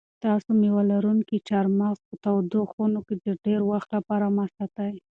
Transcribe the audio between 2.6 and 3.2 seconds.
خونو کې